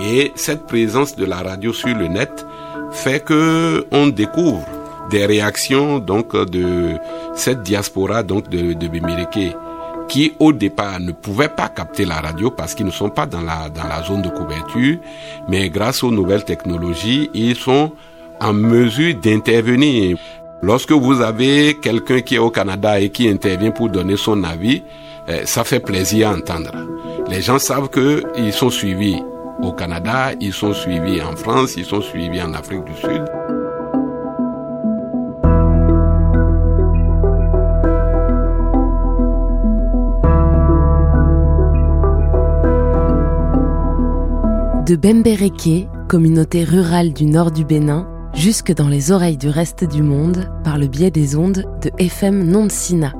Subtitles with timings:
[0.00, 2.46] Et cette présence de la radio sur le net
[2.92, 4.64] fait que on découvre
[5.10, 6.94] des réactions donc de
[7.34, 8.88] cette diaspora donc de, de
[10.08, 13.40] qui au départ ne pouvaient pas capter la radio parce qu'ils ne sont pas dans
[13.40, 14.98] la, dans la zone de couverture,
[15.48, 17.92] mais grâce aux nouvelles technologies, ils sont
[18.40, 20.18] en mesure d'intervenir.
[20.62, 24.82] Lorsque vous avez quelqu'un qui est au Canada et qui intervient pour donner son avis,
[25.28, 26.72] eh, ça fait plaisir à entendre.
[27.28, 29.16] Les gens savent qu'ils sont suivis
[29.60, 33.24] au Canada, ils sont suivis en France, ils sont suivis en Afrique du Sud.
[44.86, 50.02] De Bembereke, communauté rurale du nord du Bénin, jusque dans les oreilles du reste du
[50.02, 53.12] monde par le biais des ondes de FM Nonsina.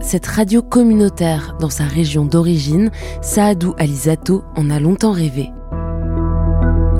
[0.00, 2.90] Cette radio communautaire dans sa région d'origine,
[3.22, 5.50] Saadou Alizato en a longtemps rêvé.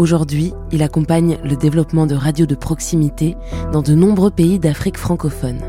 [0.00, 3.36] Aujourd'hui, il accompagne le développement de radios de proximité
[3.70, 5.60] dans de nombreux pays d'Afrique francophone.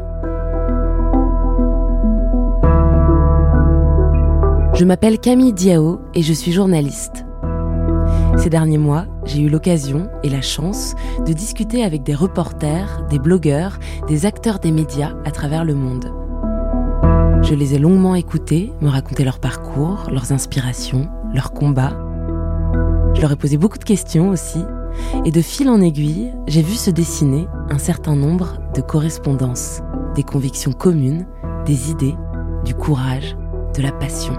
[4.74, 7.26] Je m'appelle Camille Diao et je suis journaliste.
[8.38, 10.96] Ces derniers mois, j'ai eu l'occasion et la chance
[11.28, 16.06] de discuter avec des reporters, des blogueurs, des acteurs des médias à travers le monde.
[17.44, 22.11] Je les ai longuement écoutés, me raconter leur parcours, leurs inspirations, leurs combats.
[23.14, 24.64] Je leur ai posé beaucoup de questions aussi,
[25.26, 29.82] et de fil en aiguille, j'ai vu se dessiner un certain nombre de correspondances,
[30.16, 31.28] des convictions communes,
[31.66, 32.16] des idées,
[32.66, 33.36] du courage,
[33.76, 34.34] de la passion.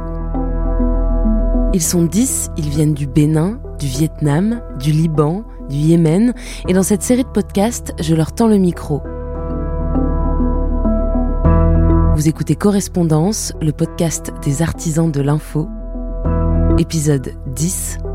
[1.75, 6.35] Ils sont dix, ils viennent du Bénin, du Vietnam, du Liban, du Yémen,
[6.69, 9.03] et dans cette série de podcasts, je leur tends le micro.
[12.15, 15.69] Vous écoutez Correspondance, le podcast des artisans de l'info.
[16.79, 17.99] Épisode 10,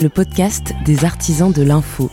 [0.00, 2.10] le podcast des artisans de l'info.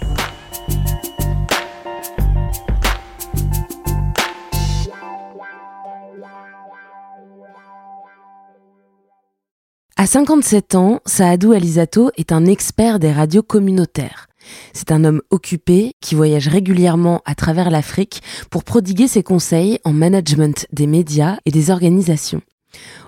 [9.96, 14.28] À 57 ans, Saadou Alizato est un expert des radios communautaires.
[14.74, 19.94] C'est un homme occupé qui voyage régulièrement à travers l'Afrique pour prodiguer ses conseils en
[19.94, 22.42] management des médias et des organisations.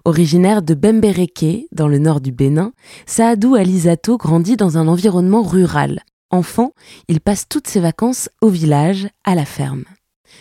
[0.05, 2.73] Originaire de Bembereke, dans le nord du Bénin,
[3.05, 6.03] Saadou Alizato grandit dans un environnement rural.
[6.29, 6.71] Enfant,
[7.07, 9.83] il passe toutes ses vacances au village, à la ferme.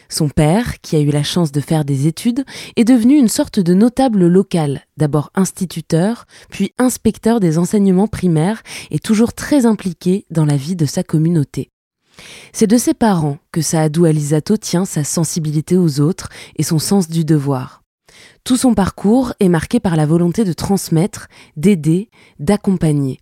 [0.09, 2.44] Son père, qui a eu la chance de faire des études,
[2.77, 8.99] est devenu une sorte de notable local, d'abord instituteur, puis inspecteur des enseignements primaires et
[8.99, 11.71] toujours très impliqué dans la vie de sa communauté.
[12.53, 17.09] C'est de ses parents que Saadou Alizato tient sa sensibilité aux autres et son sens
[17.09, 17.81] du devoir.
[18.44, 23.21] Tout son parcours est marqué par la volonté de transmettre, d'aider, d'accompagner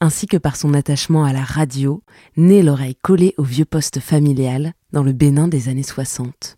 [0.00, 2.02] ainsi que par son attachement à la radio,
[2.36, 6.56] né l'oreille collée au vieux poste familial dans le Bénin des années 60.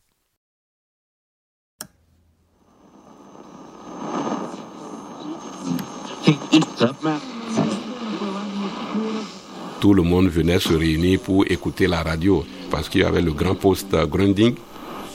[9.80, 13.32] Tout le monde venait se réunir pour écouter la radio parce qu'il y avait le
[13.32, 14.54] grand poste Grunding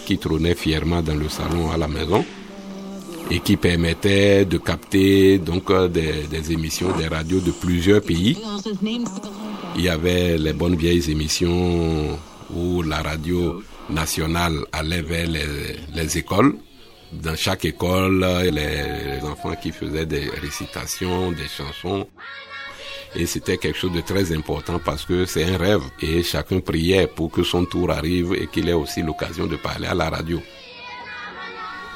[0.06, 2.26] qui trônait fièrement dans le salon à la maison
[3.30, 8.38] et qui permettait de capter donc euh, des, émissions des radios de plusieurs pays.
[9.76, 12.18] Il y avait les bonnes vieilles émissions
[12.54, 16.56] où la radio nationale allait vers les, écoles.
[17.12, 22.08] Dans chaque école, les, enfants qui faisaient des récitations, des chansons.
[23.16, 25.82] Et c'était quelque chose de très important parce que c'est un rêve.
[26.02, 29.88] Et chacun priait pour que son tour arrive et qu'il ait aussi l'occasion de parler
[29.88, 30.42] à la radio.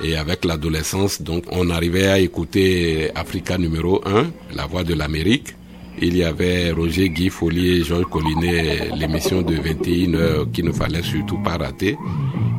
[0.03, 5.55] Et avec l'adolescence, donc, on arrivait à écouter Africa numéro 1, La Voix de l'Amérique.
[6.01, 11.03] Il y avait Roger Guy Follier Georges Collinet, l'émission de 21 heures qu'il ne fallait
[11.03, 11.97] surtout pas rater,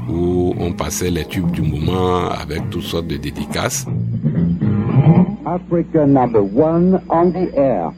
[0.09, 3.87] où on passait les tubes du moment avec toutes sortes de dédicaces.
[5.45, 7.91] Africa number one on the air.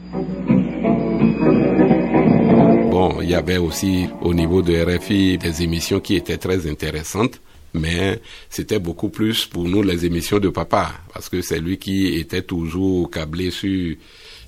[2.89, 7.39] Bon, il y avait aussi au niveau de RFI des émissions qui étaient très intéressantes
[7.75, 8.19] mais
[8.49, 12.41] c'était beaucoup plus pour nous les émissions de papa, parce que c'est lui qui était
[12.41, 13.95] toujours câblé sur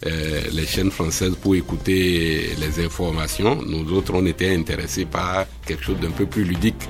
[0.06, 3.62] euh, les chaînes françaises pour écouter les informations.
[3.62, 6.88] Nous autres, on était intéressés par quelque chose d'un peu plus ludique.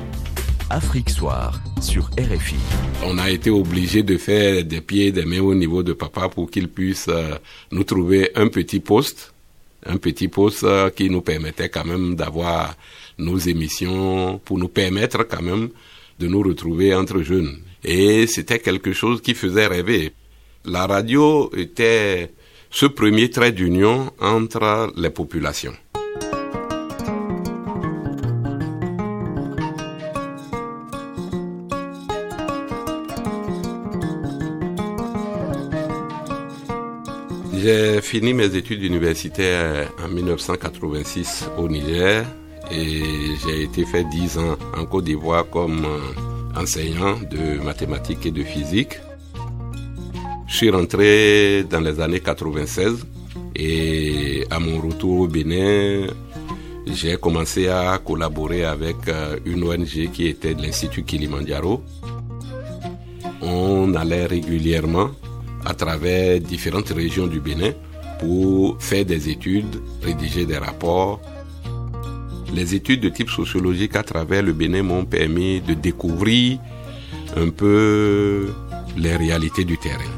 [0.69, 2.55] Afrique Soir sur RFI.
[3.05, 6.51] On a été obligé de faire des pieds, des mains au niveau de papa pour
[6.51, 7.35] qu'il puisse euh,
[7.71, 9.33] nous trouver un petit poste,
[9.85, 12.75] un petit poste euh, qui nous permettait quand même d'avoir
[13.17, 15.69] nos émissions, pour nous permettre quand même
[16.19, 17.57] de nous retrouver entre jeunes.
[17.83, 20.13] Et c'était quelque chose qui faisait rêver.
[20.65, 22.31] La radio était
[22.69, 25.73] ce premier trait d'union entre les populations.
[37.53, 42.25] J'ai fini mes études universitaires en 1986 au Niger
[42.71, 43.03] et
[43.43, 48.43] j'ai été fait 10 ans en Côte d'Ivoire comme euh, enseignant de mathématiques et de
[48.43, 48.99] physique.
[50.47, 53.05] Je suis rentré dans les années 96
[53.55, 56.07] et à mon retour au Bénin,
[56.85, 61.81] j'ai commencé à collaborer avec euh, une ONG qui était l'Institut Kilimandjaro.
[63.41, 65.09] On allait régulièrement
[65.65, 67.71] à travers différentes régions du Bénin
[68.19, 71.19] pour faire des études, rédiger des rapports.
[72.53, 76.59] Les études de type sociologique à travers le Bénin m'ont permis de découvrir
[77.35, 78.49] un peu
[78.95, 80.11] les réalités du terrain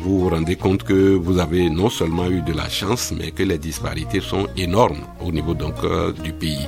[0.00, 3.42] vous vous rendez compte que vous avez non seulement eu de la chance, mais que
[3.42, 6.66] les disparités sont énormes au niveau donc euh, du pays.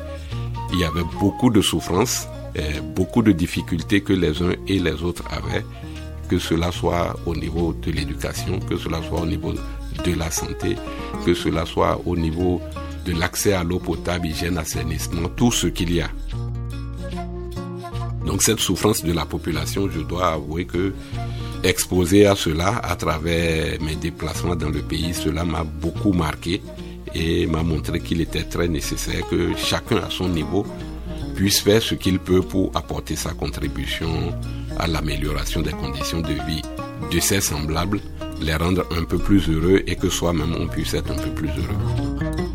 [0.72, 2.28] Il y avait beaucoup de souffrances,
[2.94, 5.64] beaucoup de difficultés que les uns et les autres avaient,
[6.28, 10.76] que cela soit au niveau de l'éducation, que cela soit au niveau de la santé,
[11.24, 12.60] que cela soit au niveau
[13.04, 16.10] de l'accès à l'eau potable, hygiène, assainissement, tout ce qu'il y a.
[18.26, 20.92] Donc cette souffrance de la population, je dois avouer que
[21.64, 26.62] exposé à cela à travers mes déplacements dans le pays, cela m'a beaucoup marqué
[27.14, 30.66] et m'a montré qu'il était très nécessaire que chacun à son niveau
[31.34, 34.32] puisse faire ce qu'il peut pour apporter sa contribution
[34.78, 36.62] à l'amélioration des conditions de vie
[37.10, 38.00] de ses semblables,
[38.40, 41.48] les rendre un peu plus heureux et que soi-même on puisse être un peu plus
[41.48, 42.51] heureux.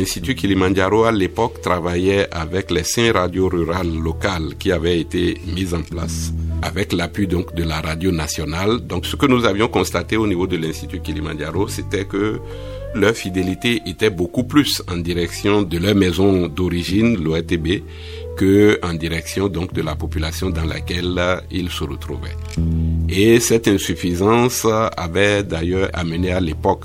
[0.00, 5.74] l'Institut Kilimanjaro à l'époque travaillait avec les cinq radios rurales locales qui avaient été mises
[5.74, 6.32] en place
[6.62, 8.80] avec l'appui donc de la radio nationale.
[8.80, 12.40] Donc ce que nous avions constaté au niveau de l'Institut Kilimanjaro, c'était que
[12.94, 17.82] leur fidélité était beaucoup plus en direction de leur maison d'origine, l'OETB,
[18.36, 21.20] que en direction donc de la population dans laquelle
[21.50, 22.36] ils se retrouvaient.
[23.08, 24.66] Et cette insuffisance
[24.96, 26.84] avait d'ailleurs amené à l'époque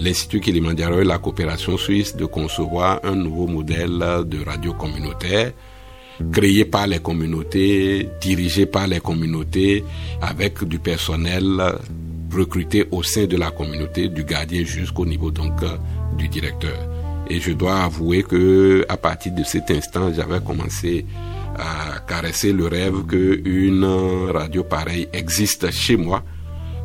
[0.00, 5.52] l'Institut Kilimanjaro et la coopération suisse de concevoir un nouveau modèle de radio communautaire
[6.32, 9.84] créé par les communautés, dirigé par les communautés,
[10.20, 11.60] avec du personnel
[12.36, 15.60] recruté au sein de la communauté, du gardien jusqu'au niveau donc
[16.16, 16.76] du directeur.
[17.28, 21.06] Et je dois avouer que à partir de cet instant, j'avais commencé
[21.58, 26.22] à caresser le rêve qu'une radio pareille existe chez moi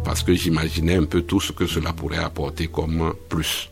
[0.03, 3.69] parce que j'imaginais un peu tout ce que cela pourrait apporter comme plus.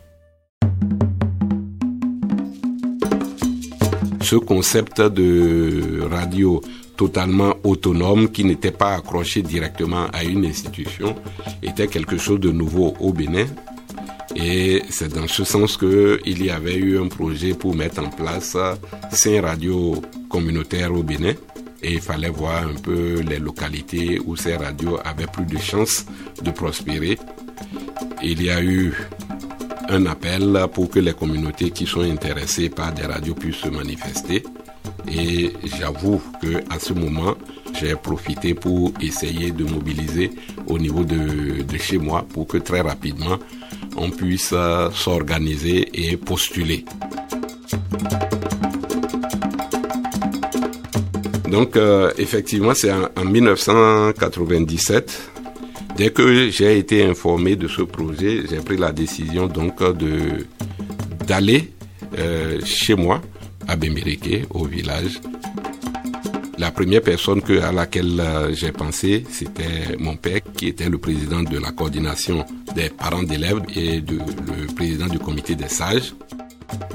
[4.22, 6.62] Ce concept de radio
[7.00, 11.16] totalement autonome qui n'était pas accroché directement à une institution
[11.64, 13.46] était quelque chose de nouveau au Bénin.
[14.36, 18.58] Et c'est dans ce sens qu'il y avait eu un projet pour mettre en place
[19.12, 21.36] cinq radios communautaires au Bénin
[21.82, 26.06] et il fallait voir un peu les localités où ces radios avaient plus de chances
[26.44, 27.18] de prospérer.
[28.22, 28.94] Il y a eu
[29.88, 34.44] un appel pour que les communautés qui sont intéressées par des radios puissent se manifester.
[35.12, 37.36] Et j'avoue que à ce moment,
[37.80, 40.32] j'ai profité pour essayer de mobiliser
[40.68, 43.38] au niveau de, de, chez moi pour que très rapidement
[43.98, 44.54] on puisse
[44.94, 46.86] s'organiser et postuler.
[51.50, 55.32] Donc, euh, effectivement, c'est en, 1997.
[55.98, 60.46] Dès que j'ai été informé de ce projet, j'ai pris la décision donc de
[61.28, 61.72] d'aller
[62.18, 63.22] euh, chez moi
[63.70, 65.22] à Bembireke, au village.
[66.58, 71.42] La première personne à laquelle euh, j'ai pensé, c'était mon père, qui était le président
[71.44, 72.46] de la coordination
[72.76, 76.14] des parents d'élèves et le président du comité des sages.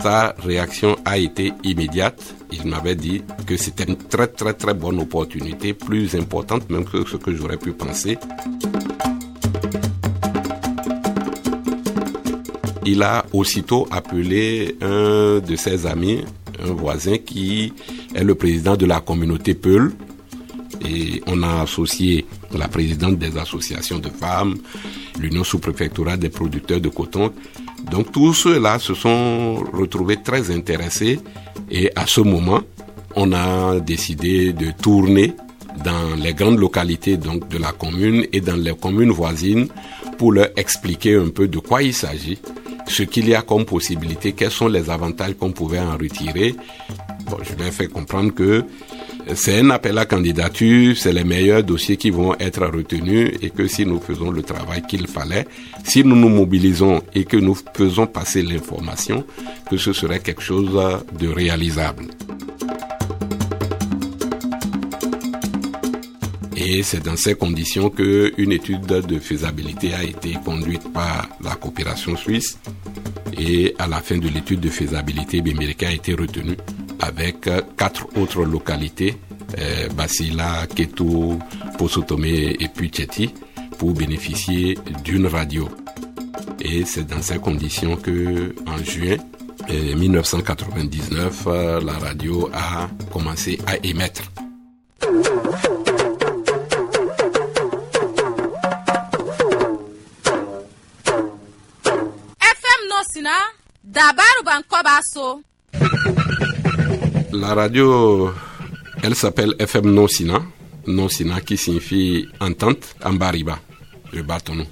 [0.03, 2.21] sa réaction a été immédiate.
[2.53, 7.07] Il m'avait dit que c'était une très très très bonne opportunité, plus importante même que
[7.09, 8.19] ce que j'aurais pu penser.
[12.85, 16.23] Il a aussitôt appelé un de ses amis,
[16.65, 17.73] un voisin qui
[18.15, 19.93] est le président de la communauté Peul.
[20.85, 24.57] Et on a associé la présidente des associations de femmes,
[25.21, 27.33] l'Union sous-préfectorale des producteurs de coton.
[27.91, 31.21] Donc tous ceux-là se sont retrouvés très intéressés
[31.71, 32.61] et à ce moment,
[33.15, 35.35] on a décidé de tourner
[35.85, 39.69] dans les grandes localités donc de la commune et dans les communes voisines
[40.19, 42.39] pour leur expliquer un peu de quoi il s'agit
[42.87, 46.55] ce qu'il y a comme possibilité, quels sont les avantages qu'on pouvait en retirer.
[47.43, 48.65] Je leur ai fait comprendre que
[49.35, 53.67] c'est un appel à candidature, c'est les meilleurs dossiers qui vont être retenus et que
[53.67, 55.47] si nous faisons le travail qu'il fallait,
[55.83, 59.25] si nous nous mobilisons et que nous faisons passer l'information,
[59.71, 60.71] que ce serait quelque chose
[61.19, 62.09] de réalisable.
[66.57, 72.17] Et c'est dans ces conditions qu'une étude de faisabilité a été conduite par la coopération
[72.17, 72.59] suisse.
[73.37, 76.57] Et à la fin de l'étude de faisabilité, Bimirika a été retenu
[77.01, 79.17] avec quatre autres localités,
[79.59, 81.39] euh, Basila, Keto,
[81.77, 82.91] Posotomé et puis
[83.79, 85.69] pour bénéficier d'une radio.
[86.61, 89.17] Et c'est dans ces conditions que, en juin
[89.69, 94.34] 1999, euh, la radio a commencé à émettre.
[107.33, 108.33] La radio,
[109.03, 110.43] elle s'appelle FM Non Sina.
[110.87, 113.59] Non Sina qui signifie entente en bariba,
[114.13, 114.67] le bâton.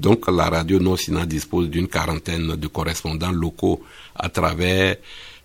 [0.00, 3.80] Donc la radio Non Sina dispose d'une quarantaine de correspondants locaux
[4.16, 4.96] à travers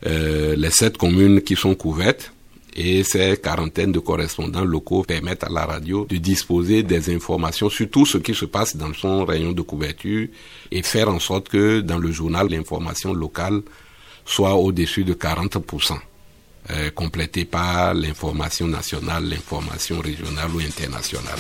[0.08, 2.34] euh, les sept communes qui sont couvertes.
[2.76, 7.90] Et ces quarantaines de correspondants locaux permettent à la radio de disposer des informations sur
[7.90, 10.28] tout ce qui se passe dans son rayon de couverture
[10.72, 13.62] et faire en sorte que dans le journal, l'information locale
[14.26, 15.98] soit au-dessus de 40%,
[16.70, 21.40] euh, complétée par l'information nationale, l'information régionale ou internationale.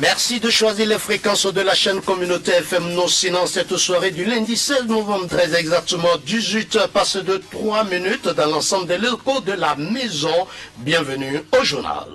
[0.00, 4.24] Merci de choisir les fréquences de la chaîne communautaire FM Non Sinon cette soirée du
[4.24, 9.52] lundi 16 novembre, très exactement 18 passe de 3 minutes dans l'ensemble des locaux de
[9.52, 10.46] la maison.
[10.78, 12.06] Bienvenue au journal.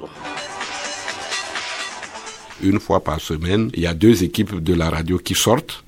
[2.62, 5.84] Une fois par semaine, il y a deux équipes de la radio qui sortent.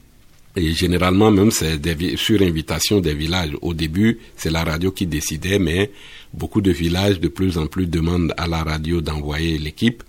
[0.55, 1.79] Et généralement, même, c'est
[2.17, 3.55] sur invitation des villages.
[3.61, 5.91] Au début, c'est la radio qui décidait, mais
[6.33, 10.03] beaucoup de villages de plus en plus demandent à la radio d'envoyer l'équipe.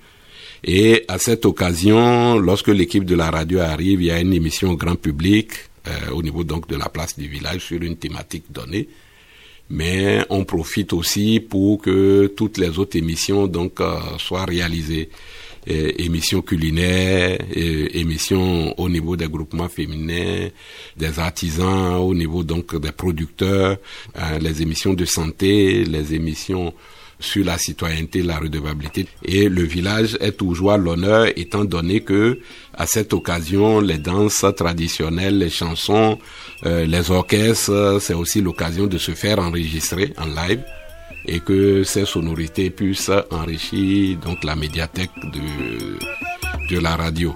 [0.65, 4.71] Et à cette occasion, lorsque l'équipe de la radio arrive, il y a une émission
[4.71, 5.53] au grand public
[5.89, 8.89] euh, au niveau donc de la place du village sur une thématique donnée.
[9.71, 15.09] Mais on profite aussi pour que toutes les autres émissions donc euh, soient réalisées.
[15.67, 20.49] émissions culinaires, émissions au niveau des groupements féminins,
[20.97, 23.77] des artisans, au niveau donc des producteurs,
[24.17, 26.73] euh, les émissions de santé, les émissions
[27.21, 29.07] sur la citoyenneté, la redevabilité.
[29.25, 32.41] Et le village est toujours l'honneur étant donné que
[32.75, 36.19] à cette occasion, les danses traditionnelles, les chansons,
[36.67, 40.63] euh, les orchestres, c'est aussi l'occasion de se faire enregistrer en live
[41.27, 47.35] et que ces sonorités puissent enrichir donc la médiathèque de, de la radio.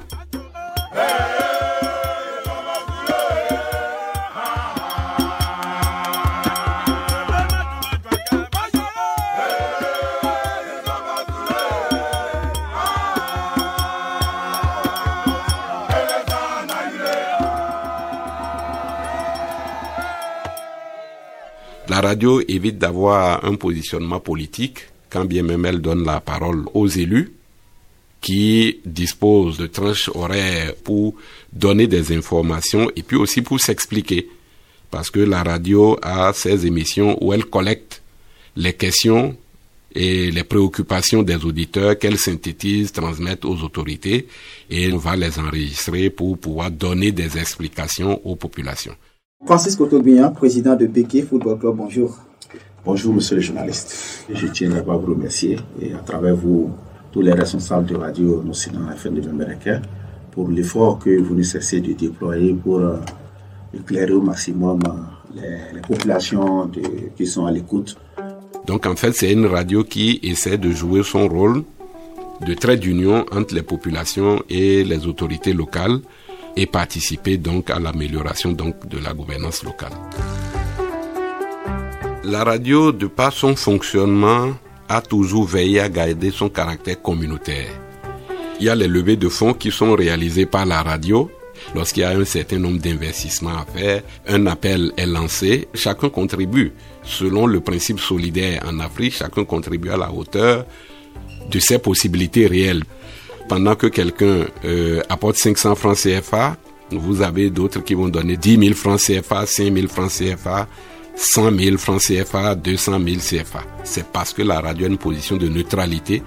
[21.94, 24.78] La radio évite d'avoir un positionnement politique,
[25.10, 27.32] quand bien même elle donne la parole aux élus
[28.20, 31.14] qui disposent de tranches horaires pour
[31.52, 34.28] donner des informations et puis aussi pour s'expliquer.
[34.90, 38.02] Parce que la radio a ses émissions où elle collecte
[38.56, 39.36] les questions
[39.94, 44.26] et les préoccupations des auditeurs qu'elle synthétise, transmet aux autorités
[44.68, 48.96] et on va les enregistrer pour pouvoir donner des explications aux populations.
[49.46, 52.16] Francis Cotobien, président de Béquet Football Club, bonjour.
[52.82, 54.24] Bonjour, monsieur le journaliste.
[54.32, 56.70] Je tiens à vous remercier et à travers vous,
[57.12, 59.82] tous les responsables de radio Nocina FM de Américain
[60.30, 62.96] pour l'effort que vous ne cessez de déployer pour euh,
[63.74, 64.80] éclairer au maximum
[65.36, 66.70] euh, les, populations
[67.14, 67.98] qui sont à l'écoute.
[68.66, 71.64] Donc en fait, c'est une radio qui essaie de jouer son rôle
[72.46, 75.98] de trait d'union entre les populations et les autorités locales
[76.56, 79.92] et participer donc à l'amélioration donc de la gouvernance locale.
[82.24, 84.54] La radio, de par son fonctionnement,
[84.88, 87.68] a toujours veillé à garder son caractère communautaire.
[88.60, 91.30] Il y a les levées de fonds qui sont réalisées par la radio.
[91.74, 96.72] Lorsqu'il y a un certain nombre d'investissements à faire, un appel est lancé, chacun contribue.
[97.02, 100.66] Selon le principe solidaire en Afrique, chacun contribue à la hauteur
[101.50, 102.84] de ses possibilités réelles.
[103.48, 106.56] Pendant que quelqu'un euh, apporte 500 francs CFA,
[106.90, 110.66] vous avez d'autres qui vont donner 10 000 francs CFA, 5 000 francs CFA,
[111.14, 113.62] 100 000 francs CFA, 200 000 CFA.
[113.84, 116.22] C'est parce que la radio a une position de neutralité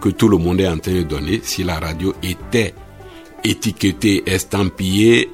[0.00, 1.40] que tout le monde est en train de donner.
[1.42, 2.74] Si la radio était
[3.44, 5.30] étiquetée, estampillée,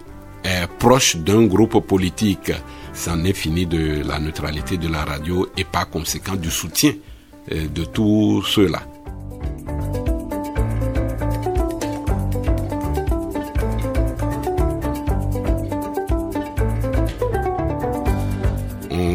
[0.46, 2.52] euh, proche d'un groupe politique,
[2.92, 6.92] ça n'est fini de la neutralité de la radio et par conséquent du soutien
[7.52, 8.82] euh, de tous ceux-là.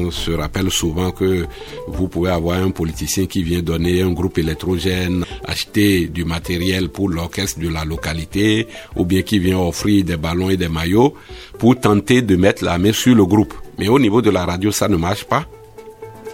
[0.09, 1.45] On se rappelle souvent que
[1.87, 7.09] vous pouvez avoir un politicien qui vient donner un groupe électrogène, acheter du matériel pour
[7.09, 11.13] l'orchestre de la localité, ou bien qui vient offrir des ballons et des maillots
[11.59, 13.53] pour tenter de mettre la main sur le groupe.
[13.77, 15.45] Mais au niveau de la radio, ça ne marche pas.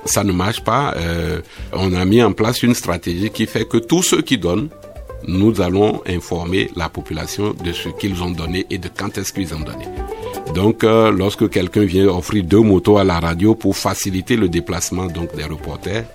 [0.05, 0.94] Ça ne marche pas.
[0.96, 1.41] Euh,
[1.74, 4.70] on a mis en place une stratégie qui fait que tous ceux qui donnent,
[5.27, 9.53] nous allons informer la population de ce qu'ils ont donné et de quand est-ce qu'ils
[9.53, 9.86] ont donné.
[10.53, 15.07] Donc, euh, lorsque quelqu'un vient offrir deux motos à la radio pour faciliter le déplacement
[15.07, 16.05] donc des reporters,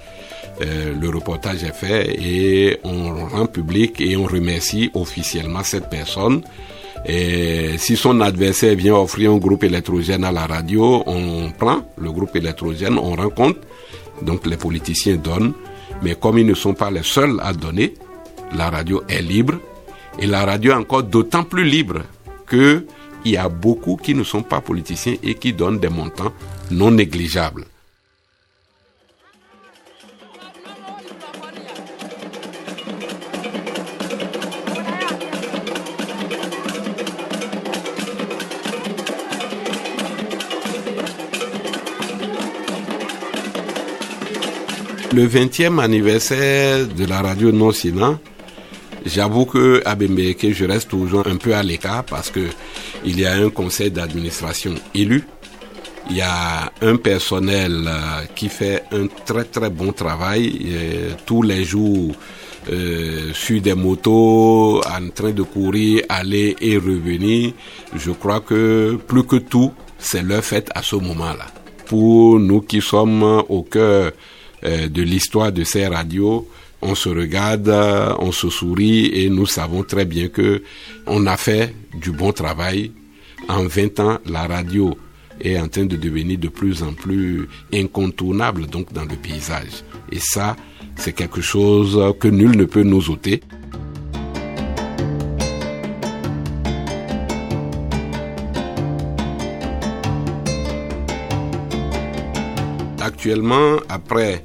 [0.62, 6.42] euh, le reportage est fait et on rend public et on remercie officiellement cette personne.
[7.06, 12.12] Et si son adversaire vient offrir un groupe électrogène à la radio, on prend le
[12.12, 13.60] groupe électrogène, on rencontre.
[14.22, 15.54] Donc les politiciens donnent,
[16.02, 17.94] mais comme ils ne sont pas les seuls à donner,
[18.54, 19.54] la radio est libre
[20.18, 22.00] et la radio est encore d'autant plus libre
[22.46, 22.84] que
[23.24, 26.32] il y a beaucoup qui ne sont pas politiciens et qui donnent des montants
[26.70, 27.66] non négligeables.
[45.12, 47.72] Le 20e anniversaire de la radio non
[49.04, 52.48] J'avoue que à que je reste toujours un peu à l'écart parce que
[53.04, 55.24] il y a un conseil d'administration élu.
[56.08, 60.66] Il y a un personnel euh, qui fait un très très bon travail
[61.26, 62.14] tous les jours
[62.68, 67.52] euh, sur des motos, en train de courir, aller et revenir.
[67.96, 71.46] Je crois que plus que tout, c'est leur fête à ce moment-là.
[71.86, 74.12] Pour nous qui sommes au cœur
[74.64, 76.46] euh, de l'histoire de ces radios,
[76.83, 77.69] on se regarde,
[78.19, 80.62] on se sourit et nous savons très bien que
[81.07, 82.93] on a fait du bon travail.
[83.49, 84.97] En 20 ans, la radio
[85.40, 89.85] est en train de devenir de plus en plus incontournable dans le paysage.
[90.12, 90.57] Et ça,
[90.97, 93.43] c'est quelque chose que nul ne peut nous ôter.
[103.01, 104.43] Actuellement, après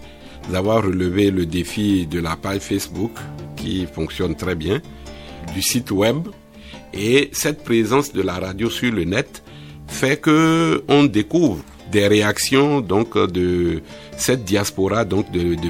[0.49, 3.12] d'avoir relevé le défi de la page Facebook
[3.55, 4.81] qui fonctionne très bien,
[5.53, 6.27] du site web.
[6.93, 9.43] Et cette présence de la radio sur le net
[9.88, 13.81] fait que on découvre des réactions donc de
[14.17, 15.69] cette diaspora donc de, de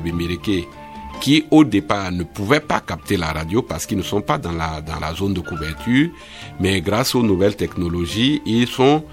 [1.21, 4.51] qui au départ ne pouvaient pas capter la radio parce qu'ils ne sont pas dans
[4.51, 6.09] la dans la zone de couverture.
[6.59, 9.03] Mais grâce aux nouvelles technologies ils sont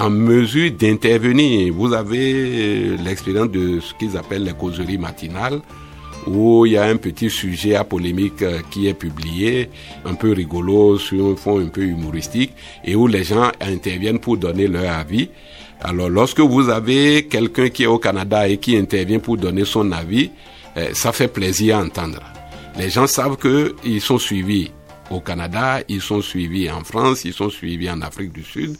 [0.00, 1.74] en mesure d'intervenir.
[1.74, 5.60] Vous avez euh, l'expérience de ce qu'ils appellent les causeries matinales,
[6.26, 9.68] où il y a un petit sujet à polémique euh, qui est publié,
[10.06, 14.38] un peu rigolo, sur un fond un peu humoristique, et où les gens interviennent pour
[14.38, 15.28] donner leur avis.
[15.82, 19.92] Alors lorsque vous avez quelqu'un qui est au Canada et qui intervient pour donner son
[19.92, 20.30] avis,
[20.78, 22.22] euh, ça fait plaisir à entendre.
[22.78, 24.70] Les gens savent qu'ils sont suivis
[25.10, 28.76] au Canada, ils sont suivis en France, ils sont suivis en Afrique du Sud.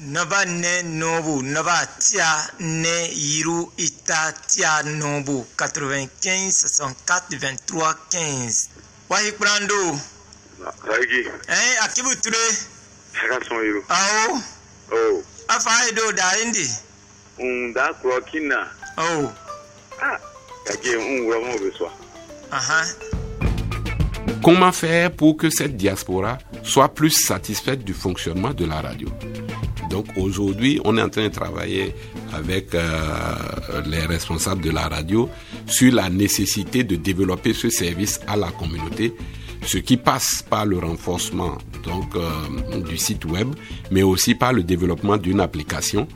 [0.00, 2.24] Naba ne nobu, naba tia
[2.60, 8.68] ne yiru ita tia nobu, 95 64 23 15.
[9.08, 9.98] Wahi prando.
[10.84, 11.26] Raigi.
[11.48, 12.36] Eh, akibu ture.
[13.12, 13.84] Saka son yiru.
[13.88, 14.40] Ao.
[14.92, 15.22] Oh.
[15.48, 16.68] Afa edo da indi.
[17.38, 18.68] Un da kro kina.
[18.98, 19.32] Oh.
[20.00, 20.18] Ah,
[20.64, 21.90] kage un wura mo beswa.
[22.52, 22.84] Aha.
[24.44, 29.08] Comment faire pour que cette diaspora soit plus satisfaite du fonctionnement de la radio?
[29.88, 31.94] Donc aujourd'hui, on est en train de travailler
[32.32, 33.34] avec euh,
[33.86, 35.28] les responsables de la radio
[35.66, 39.14] sur la nécessité de développer ce service à la communauté,
[39.62, 43.48] ce qui passe par le renforcement donc euh, du site web,
[43.90, 46.06] mais aussi par le développement d'une application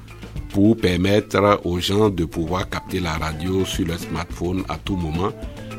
[0.50, 5.32] pour permettre aux gens de pouvoir capter la radio sur leur smartphone à tout moment.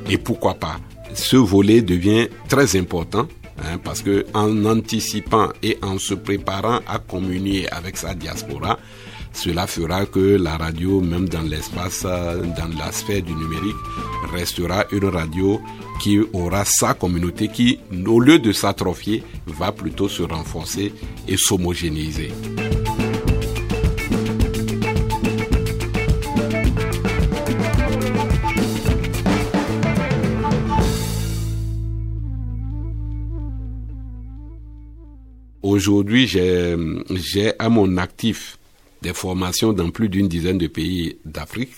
[0.09, 0.77] Et pourquoi pas?
[1.13, 3.27] Ce volet devient très important
[3.59, 8.79] hein, parce que en anticipant et en se préparant à communier avec sa diaspora,
[9.33, 13.75] cela fera que la radio, même dans l'espace, dans la sphère du numérique,
[14.31, 15.59] restera une radio
[16.01, 20.93] qui aura sa communauté qui, au lieu de s'atrophier, va plutôt se renforcer
[21.27, 22.31] et s'homogénéiser.
[35.73, 38.59] Aujourd'hui, j'ai à mon actif
[39.01, 41.73] des formations dans plus d'une dizaine de pays d'Afrique.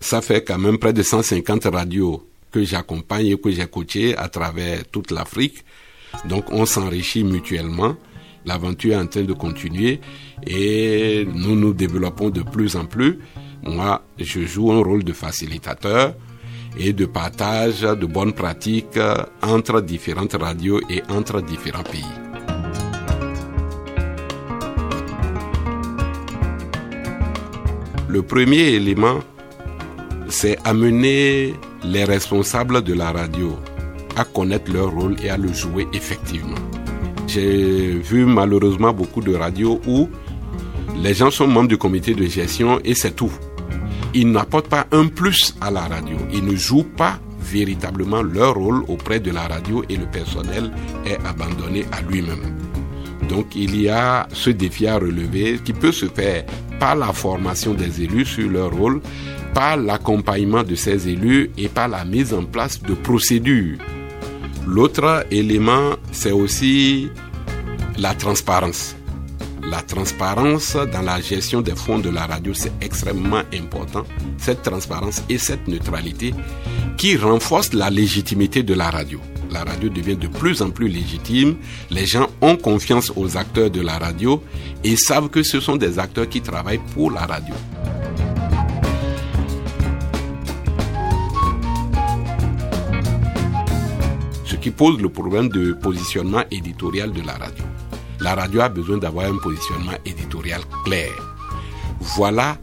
[0.00, 4.28] Ça fait quand même près de 150 radios que j'accompagne et que j'ai coaché à
[4.28, 5.64] travers toute l'Afrique.
[6.26, 7.96] Donc on s'enrichit mutuellement.
[8.44, 10.00] L'aventure est en train de continuer
[10.46, 13.18] et nous nous développons de plus en plus.
[13.62, 16.14] Moi, je joue un rôle de facilitateur
[16.78, 19.00] et de partage de bonnes pratiques
[19.40, 22.27] entre différentes radios et entre différents pays.
[28.08, 29.18] Le premier élément,
[30.28, 33.58] c'est amener les responsables de la radio
[34.16, 36.56] à connaître leur rôle et à le jouer effectivement.
[37.26, 40.08] J'ai vu malheureusement beaucoup de radios où
[41.02, 43.30] les gens sont membres du comité de gestion et c'est tout.
[44.14, 46.16] Ils n'apportent pas un plus à la radio.
[46.32, 50.72] Ils ne jouent pas véritablement leur rôle auprès de la radio et le personnel
[51.04, 52.56] est abandonné à lui-même.
[53.28, 56.46] Donc il y a ce défi à relever qui peut se faire
[56.78, 59.00] par la formation des élus sur leur rôle,
[59.54, 63.78] par l'accompagnement de ces élus et par la mise en place de procédures.
[64.66, 67.08] L'autre élément, c'est aussi
[67.98, 68.94] la transparence.
[69.70, 74.04] La transparence dans la gestion des fonds de la radio, c'est extrêmement important.
[74.38, 76.32] Cette transparence et cette neutralité
[76.96, 81.56] qui renforcent la légitimité de la radio la radio devient de plus en plus légitime.
[81.90, 84.42] Les gens ont confiance aux acteurs de la radio
[84.84, 87.54] et savent que ce sont des acteurs qui travaillent pour la radio.
[94.44, 97.64] Ce qui pose le problème de positionnement éditorial de la radio.
[98.20, 101.10] La radio a besoin d'avoir un positionnement éditorial clair.
[102.00, 102.56] Voilà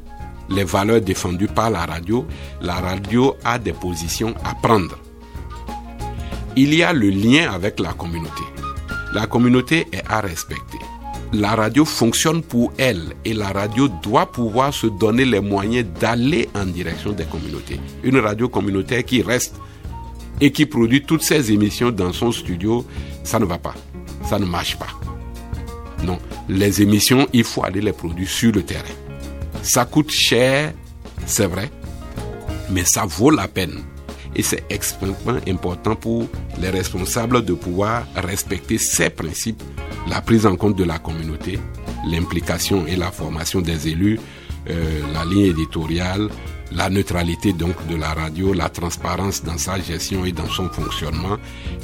[0.50, 2.26] les valeurs défendues par la radio.
[2.62, 4.98] La radio a des positions à prendre
[6.56, 8.44] il y a le lien avec la communauté.
[9.14, 10.80] La communauté est à respecter.
[11.34, 16.50] La radio fonctionne pour elle et la radio doit pouvoir se donner les moyens d'aller
[16.56, 17.80] en direction des communautés.
[18.04, 19.56] Une radio communautaire qui reste
[20.40, 22.86] et qui produit toutes ses émissions dans son studio,
[23.24, 23.74] ça ne va pas.
[24.30, 24.88] Ça ne marche pas.
[26.04, 28.84] Non, les émissions, il faut aller les produire sur le terrain.
[29.62, 30.74] Ça coûte cher,
[31.26, 31.70] c'est vrai,
[32.70, 33.84] mais ça vaut la peine
[34.36, 36.28] et c'est extrêmement important pour
[36.60, 39.64] les responsables de pouvoir respecter ces principes,
[40.10, 41.60] la prise en compte de la communauté,
[42.08, 44.20] l'implication et la formation des élus,
[44.70, 46.30] euh, la ligne éditoriale,
[46.72, 51.38] la neutralité donc de la radio, la transparence dans sa gestion et dans son fonctionnement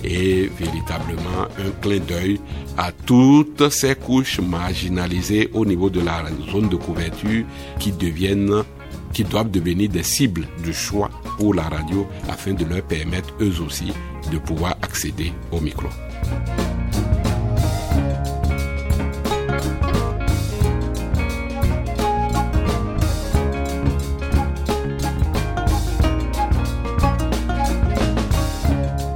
[0.04, 2.40] et véritablement un clin d'œil
[2.78, 7.46] à toutes ces couches marginalisées au niveau de la zone de couverture
[7.80, 8.64] qui deviennent
[9.14, 11.10] qui doivent devenir des cibles de choix
[11.42, 13.92] pour la radio afin de leur permettre eux aussi
[14.32, 15.88] de pouvoir accéder au micro.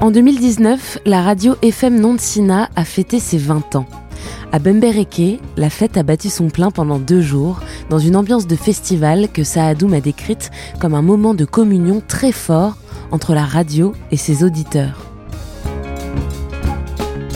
[0.02, 3.86] En 2019, la radio FM Nonsina a fêté ses 20 ans.
[4.56, 8.56] À Bembereke, la fête a battu son plein pendant deux jours, dans une ambiance de
[8.56, 12.78] festival que Saadoum a décrite comme un moment de communion très fort
[13.12, 15.12] entre la radio et ses auditeurs.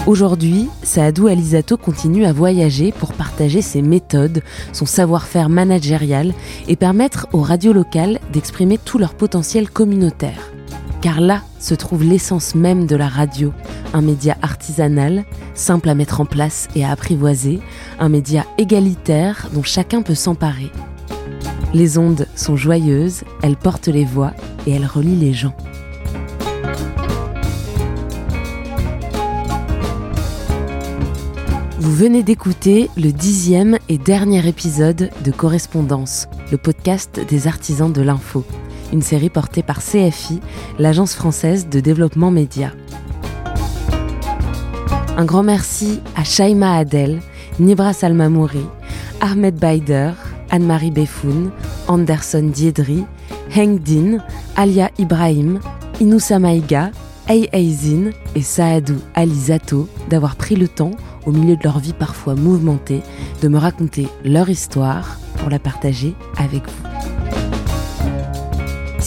[0.07, 6.33] Aujourd'hui, Saadou Alizato continue à voyager pour partager ses méthodes, son savoir-faire managérial
[6.69, 10.53] et permettre aux radios locales d'exprimer tout leur potentiel communautaire.
[11.01, 13.53] Car là se trouve l'essence même de la radio,
[13.93, 17.61] un média artisanal, simple à mettre en place et à apprivoiser,
[17.99, 20.71] un média égalitaire dont chacun peut s'emparer.
[21.73, 24.33] Les ondes sont joyeuses, elles portent les voix
[24.67, 25.55] et elles relient les gens.
[31.79, 38.01] Vous venez d'écouter le dixième et dernier épisode de Correspondance, le podcast des artisans de
[38.01, 38.43] l'info
[38.91, 40.39] une série portée par CFI,
[40.77, 42.71] l'agence française de développement média.
[45.17, 47.19] Un grand merci à Shaima Adel,
[47.59, 48.65] Nibra Salmamouri,
[49.21, 50.11] Ahmed Baider,
[50.49, 51.51] Anne-Marie Befoun,
[51.87, 53.05] Anderson Diedri,
[53.55, 54.19] Heng Din,
[54.55, 55.59] Alia Ibrahim,
[55.99, 56.91] Inoussa Maïga,
[57.27, 60.91] Ei Eizin et Saadou Alizato d'avoir pris le temps,
[61.25, 63.01] au milieu de leur vie parfois mouvementée,
[63.41, 66.88] de me raconter leur histoire pour la partager avec vous.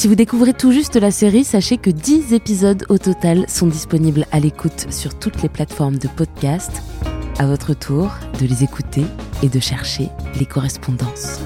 [0.02, 4.26] Si vous découvrez tout juste la série, sachez que 10 épisodes au total sont disponibles
[4.32, 6.82] à l'écoute sur toutes les plateformes de podcast.
[7.38, 8.10] À votre tour
[8.40, 9.04] de les écouter
[9.44, 10.08] et de chercher
[10.40, 11.38] les correspondances.